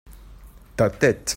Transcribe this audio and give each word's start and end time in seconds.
ta 0.75 0.89
tête. 0.89 1.29